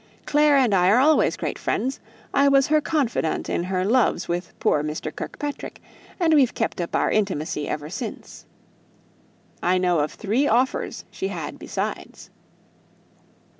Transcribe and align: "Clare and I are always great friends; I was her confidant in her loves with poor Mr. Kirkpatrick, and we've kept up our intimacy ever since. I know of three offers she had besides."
"Clare 0.25 0.55
and 0.57 0.73
I 0.73 0.87
are 0.89 0.97
always 0.97 1.37
great 1.37 1.59
friends; 1.59 1.99
I 2.33 2.47
was 2.47 2.65
her 2.65 2.81
confidant 2.81 3.49
in 3.51 3.65
her 3.65 3.85
loves 3.85 4.27
with 4.27 4.57
poor 4.59 4.81
Mr. 4.83 5.15
Kirkpatrick, 5.15 5.79
and 6.19 6.33
we've 6.33 6.55
kept 6.55 6.81
up 6.81 6.95
our 6.95 7.11
intimacy 7.11 7.69
ever 7.69 7.87
since. 7.87 8.47
I 9.61 9.77
know 9.77 9.99
of 9.99 10.11
three 10.11 10.47
offers 10.47 11.05
she 11.11 11.27
had 11.27 11.59
besides." 11.59 12.31